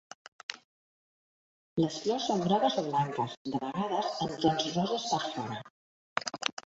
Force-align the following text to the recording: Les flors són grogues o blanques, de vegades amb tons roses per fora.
Les 1.83 1.91
flors 2.05 2.25
són 2.31 2.41
grogues 2.45 2.77
o 2.83 2.85
blanques, 2.87 3.35
de 3.51 3.59
vegades 3.67 4.09
amb 4.27 4.35
tons 4.47 4.67
roses 4.79 5.07
per 5.13 5.21
fora. 5.29 5.61